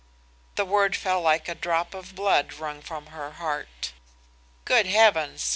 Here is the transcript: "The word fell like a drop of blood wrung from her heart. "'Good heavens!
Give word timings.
"The 0.55 0.65
word 0.65 0.95
fell 0.95 1.21
like 1.21 1.47
a 1.47 1.53
drop 1.53 1.93
of 1.93 2.15
blood 2.15 2.53
wrung 2.53 2.81
from 2.81 3.11
her 3.13 3.33
heart. 3.33 3.93
"'Good 4.65 4.87
heavens! 4.87 5.47